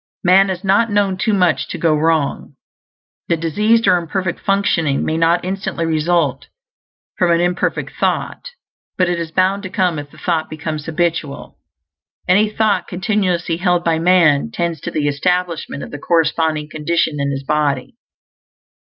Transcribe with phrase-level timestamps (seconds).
[0.23, 2.55] Man has not known too much to go wrong.
[3.27, 6.47] The diseased or imperfect functioning may not instantly result
[7.19, 8.49] from an imperfect thought,
[8.97, 11.59] but it is bound to come if the thought becomes habitual.
[12.27, 17.29] Any thought continuously held by man tends to the establishment of the corresponding condition in
[17.29, 17.95] his body.